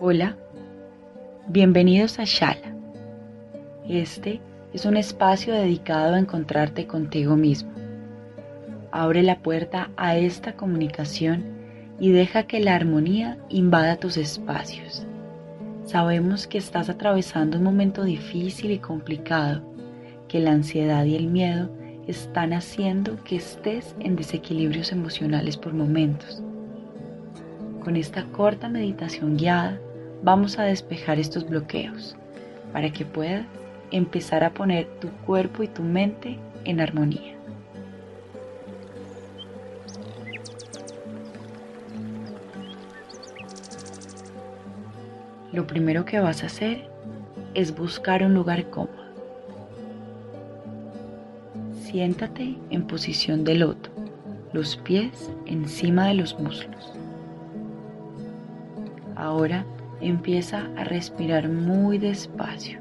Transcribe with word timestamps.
Hola, 0.00 0.36
bienvenidos 1.48 2.18
a 2.18 2.24
Shala. 2.24 2.74
Este 3.88 4.40
es 4.72 4.84
un 4.84 4.96
espacio 4.96 5.54
dedicado 5.54 6.14
a 6.14 6.18
encontrarte 6.18 6.86
contigo 6.86 7.36
mismo 7.36 7.74
Abre 8.96 9.24
la 9.24 9.40
puerta 9.40 9.90
a 9.96 10.16
esta 10.16 10.52
comunicación 10.52 11.42
y 11.98 12.12
deja 12.12 12.44
que 12.44 12.60
la 12.60 12.76
armonía 12.76 13.38
invada 13.48 13.96
tus 13.96 14.16
espacios. 14.16 15.04
Sabemos 15.84 16.46
que 16.46 16.58
estás 16.58 16.88
atravesando 16.88 17.58
un 17.58 17.64
momento 17.64 18.04
difícil 18.04 18.70
y 18.70 18.78
complicado, 18.78 19.62
que 20.28 20.38
la 20.38 20.52
ansiedad 20.52 21.04
y 21.06 21.16
el 21.16 21.26
miedo 21.26 21.70
están 22.06 22.52
haciendo 22.52 23.22
que 23.24 23.36
estés 23.36 23.94
en 24.00 24.16
desequilibrios 24.16 24.92
emocionales 24.92 25.56
por 25.56 25.72
momentos. 25.72 26.42
Con 27.82 27.96
esta 27.96 28.24
corta 28.26 28.68
meditación 28.68 29.36
guiada 29.36 29.78
vamos 30.22 30.58
a 30.58 30.64
despejar 30.64 31.18
estos 31.18 31.48
bloqueos 31.48 32.16
para 32.72 32.90
que 32.90 33.04
puedas 33.04 33.46
empezar 33.90 34.44
a 34.44 34.54
poner 34.54 34.86
tu 35.00 35.08
cuerpo 35.26 35.62
y 35.62 35.68
tu 35.68 35.82
mente 35.82 36.38
en 36.64 36.80
armonía. 36.80 37.34
lo 45.54 45.68
primero 45.68 46.04
que 46.04 46.18
vas 46.18 46.42
a 46.42 46.46
hacer 46.46 46.88
es 47.54 47.76
buscar 47.76 48.24
un 48.24 48.34
lugar 48.34 48.70
cómodo. 48.70 49.03
Siéntate 51.94 52.58
en 52.70 52.88
posición 52.88 53.44
de 53.44 53.54
loto, 53.54 53.88
los 54.52 54.76
pies 54.78 55.30
encima 55.46 56.08
de 56.08 56.14
los 56.14 56.36
muslos. 56.40 56.92
Ahora 59.14 59.64
empieza 60.00 60.66
a 60.76 60.82
respirar 60.82 61.48
muy 61.48 61.98
despacio. 61.98 62.80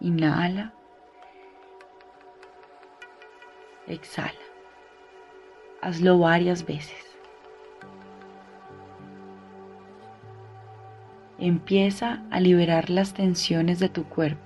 Inhala. 0.00 0.74
Exhala. 3.86 4.32
Hazlo 5.82 6.18
varias 6.18 6.66
veces. 6.66 7.01
Empieza 11.44 12.22
a 12.30 12.38
liberar 12.38 12.88
las 12.88 13.14
tensiones 13.14 13.80
de 13.80 13.88
tu 13.88 14.04
cuerpo. 14.04 14.40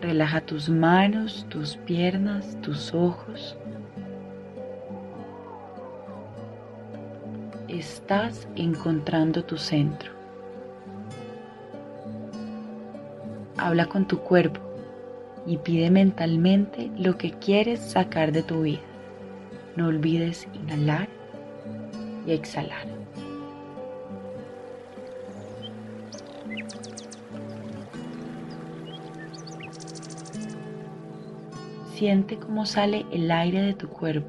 Relaja 0.00 0.40
tus 0.40 0.68
manos, 0.68 1.46
tus 1.48 1.76
piernas, 1.76 2.60
tus 2.60 2.92
ojos. 2.92 3.56
Estás 7.68 8.48
encontrando 8.56 9.44
tu 9.44 9.58
centro. 9.58 10.10
Habla 13.56 13.86
con 13.86 14.08
tu 14.08 14.18
cuerpo 14.18 14.60
y 15.46 15.58
pide 15.58 15.88
mentalmente 15.88 16.90
lo 16.98 17.16
que 17.16 17.30
quieres 17.30 17.78
sacar 17.78 18.32
de 18.32 18.42
tu 18.42 18.62
vida. 18.62 18.82
No 19.76 19.86
olvides 19.86 20.48
inhalar 20.52 21.08
y 22.26 22.32
exhalar. 22.32 23.03
Siente 31.94 32.40
cómo 32.40 32.66
sale 32.66 33.06
el 33.12 33.30
aire 33.30 33.62
de 33.62 33.72
tu 33.72 33.88
cuerpo. 33.88 34.26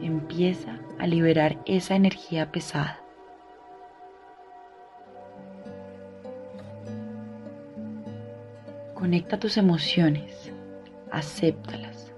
Empieza 0.00 0.78
a 1.00 1.08
liberar 1.08 1.58
esa 1.66 1.96
energía 1.96 2.52
pesada. 2.52 3.00
Conecta 8.94 9.40
tus 9.40 9.56
emociones, 9.56 10.52
acéptalas. 11.10 12.12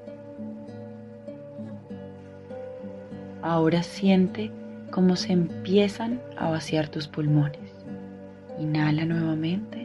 Ahora 3.41 3.83
siente 3.83 4.53
cómo 4.91 5.17
se 5.17 5.33
empiezan 5.33 6.21
a 6.37 6.51
vaciar 6.51 6.89
tus 6.91 7.09
pulmones. 7.09 7.73
Inhala 8.59 9.07
nuevamente. 9.07 9.84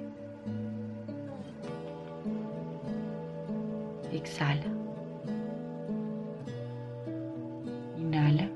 Exhala. 4.19 4.69
Inhala. 7.97 8.47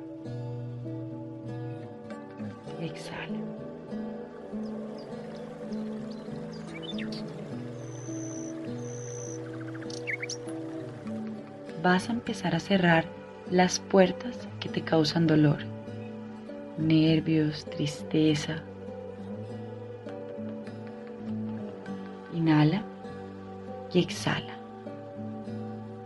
Exhala. 2.81 3.39
vas 11.83 12.09
a 12.09 12.13
empezar 12.13 12.55
a 12.55 12.59
cerrar 12.59 13.03
las 13.51 13.79
puertas 13.79 14.47
que 14.61 14.69
te 14.69 14.81
causan 14.81 15.27
dolor, 15.27 15.59
nervios, 16.77 17.65
tristeza. 17.65 18.63
Inhala 22.33 22.81
y 23.93 23.99
exhala. 23.99 24.52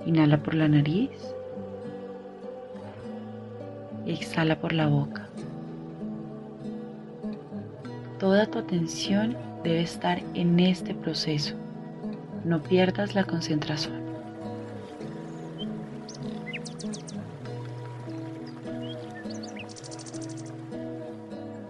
Inhala 0.08 0.38
por 0.38 0.56
la 0.56 0.70
nariz. 0.70 1.12
exhala 4.06 4.58
por 4.62 4.72
la 4.72 4.88
boca. 4.88 5.28
Toda 8.18 8.46
tu 8.46 8.60
atención 8.60 9.36
debe 9.66 9.82
estar 9.82 10.22
en 10.34 10.62
este 10.62 10.96
proceso. 10.96 11.56
No 12.46 12.64
pierdas 12.64 13.16
la 13.16 13.26
concentración. 13.26 14.02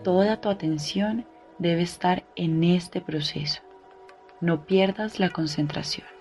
Toda 0.03 0.39
tu 0.39 0.49
atención 0.49 1.25
debe 1.57 1.81
estar 1.81 2.23
en 2.35 2.63
este 2.63 3.01
proceso. 3.01 3.61
No 4.41 4.63
pierdas 4.67 5.19
la 5.19 5.31
concentración. 5.31 6.16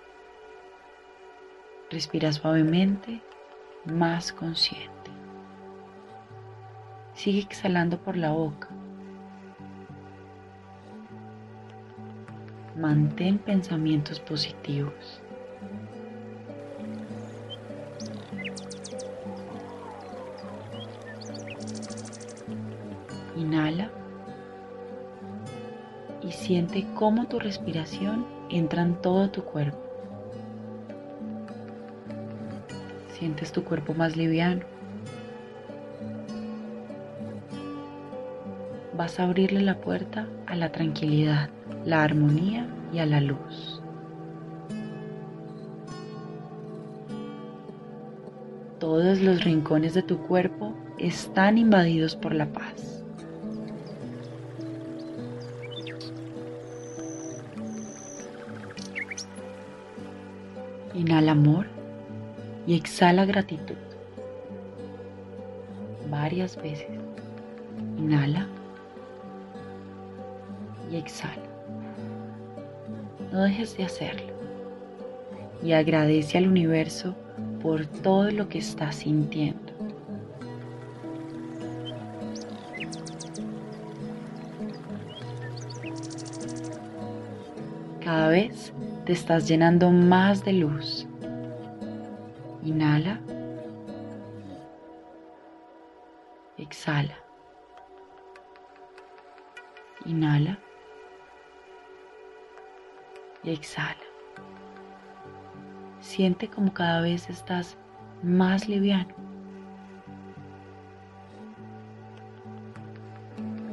Respira 1.88 2.32
suavemente, 2.32 3.22
más 3.84 4.32
consciente. 4.32 4.90
Sigue 7.14 7.38
exhalando 7.38 7.96
por 7.96 8.16
la 8.16 8.32
boca. 8.32 8.68
Mantén 12.76 13.38
pensamientos 13.38 14.18
positivos. 14.18 15.22
Inhala 23.36 23.90
y 26.20 26.32
siente 26.32 26.84
cómo 26.96 27.28
tu 27.28 27.38
respiración 27.38 28.26
entra 28.50 28.82
en 28.82 29.00
todo 29.00 29.30
tu 29.30 29.44
cuerpo. 29.44 29.85
Sientes 33.18 33.50
tu 33.50 33.64
cuerpo 33.64 33.94
más 33.94 34.14
liviano. 34.14 34.60
Vas 38.94 39.18
a 39.18 39.22
abrirle 39.22 39.62
la 39.62 39.80
puerta 39.80 40.28
a 40.46 40.54
la 40.54 40.70
tranquilidad, 40.70 41.48
la 41.86 42.02
armonía 42.02 42.66
y 42.92 42.98
a 42.98 43.06
la 43.06 43.22
luz. 43.22 43.80
Todos 48.78 49.22
los 49.22 49.44
rincones 49.44 49.94
de 49.94 50.02
tu 50.02 50.18
cuerpo 50.18 50.74
están 50.98 51.56
invadidos 51.56 52.16
por 52.16 52.34
la 52.34 52.52
paz. 52.52 53.02
Inhala 60.92 61.32
amor 61.32 61.75
y 62.66 62.74
exhala 62.74 63.24
gratitud. 63.24 63.76
Varias 66.10 66.56
veces. 66.56 66.88
Inhala 67.96 68.46
y 70.90 70.96
exhala. 70.96 71.42
No 73.32 73.42
dejes 73.42 73.76
de 73.76 73.84
hacerlo. 73.84 74.32
Y 75.62 75.72
agradece 75.72 76.38
al 76.38 76.48
universo 76.48 77.14
por 77.62 77.86
todo 77.86 78.30
lo 78.30 78.48
que 78.48 78.58
estás 78.58 78.96
sintiendo. 78.96 79.72
Cada 88.04 88.28
vez 88.28 88.72
te 89.04 89.12
estás 89.12 89.48
llenando 89.48 89.90
más 89.90 90.44
de 90.44 90.52
luz. 90.52 91.08
Inhala. 92.66 93.20
Exhala. 96.58 97.14
Inhala. 100.04 100.58
Exhala. 103.44 104.08
Siente 106.00 106.48
como 106.48 106.74
cada 106.74 107.02
vez 107.02 107.30
estás 107.30 107.76
más 108.24 108.66
liviano. 108.68 109.14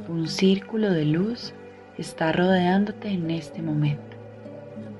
Un 0.08 0.28
círculo 0.28 0.92
de 0.92 1.04
luz 1.04 1.52
está 1.98 2.30
rodeándote 2.30 3.08
en 3.08 3.28
este 3.32 3.60
momento. 3.60 4.16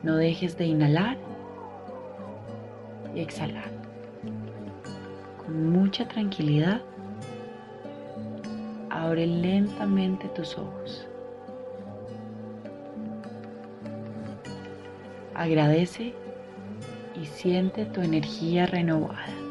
No 0.03 0.17
dejes 0.17 0.59
de 0.59 0.67
inhalar 0.67 1.17
y 3.15 3.21
exhalar. 3.21 3.84
Mucha 5.49 6.09
tranquilidad, 6.09 6.81
abre 8.89 9.27
lentamente 9.27 10.29
tus 10.29 10.57
ojos. 10.57 11.07
Agradece 15.35 16.15
y 17.21 17.27
siente 17.27 17.85
tu 17.85 18.01
energía 18.01 18.67
renovada. 18.67 19.44